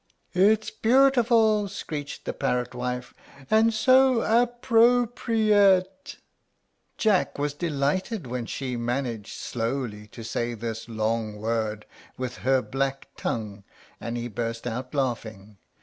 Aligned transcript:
"It's 0.33 0.71
beautiful!" 0.71 1.67
screeched 1.67 2.25
the 2.25 2.33
parrot 2.33 2.73
wife, 2.73 3.13
"and 3.51 3.71
so 3.71 4.23
ap 4.23 4.63
pro 4.63 5.05
pri 5.05 5.51
ate." 5.53 6.17
Jack 6.97 7.37
was 7.37 7.53
delighted 7.53 8.25
when 8.25 8.47
she 8.47 8.75
managed 8.75 9.37
slowly 9.37 10.07
to 10.07 10.23
say 10.23 10.55
this 10.55 10.89
long 10.89 11.39
word 11.39 11.85
with 12.17 12.37
her 12.37 12.63
black 12.63 13.09
tongue, 13.15 13.63
and 13.99 14.17
he 14.17 14.27
burst 14.27 14.65
out 14.65 14.95
laughing. 14.95 15.57